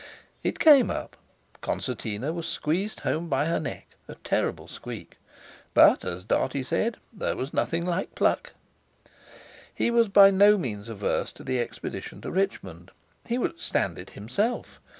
It 0.41 0.57
came 0.57 0.89
up. 0.89 1.15
Concertina 1.61 2.33
was 2.33 2.47
squeezed 2.47 3.01
home 3.01 3.29
by 3.29 3.45
her 3.45 3.59
neck—a 3.59 4.15
terrible 4.23 4.67
squeak! 4.67 5.17
But, 5.75 6.03
as 6.03 6.23
Dartie 6.23 6.63
said: 6.63 6.97
There 7.13 7.35
was 7.35 7.53
nothing 7.53 7.85
like 7.85 8.15
pluck! 8.15 8.53
He 9.71 9.91
was 9.91 10.09
by 10.09 10.31
no 10.31 10.57
means 10.57 10.89
averse 10.89 11.31
to 11.33 11.43
the 11.43 11.59
expedition 11.59 12.19
to 12.21 12.31
Richmond. 12.31 12.89
He 13.27 13.37
would 13.37 13.59
"stand" 13.61 13.99
it 13.99 14.09
himself! 14.17 14.79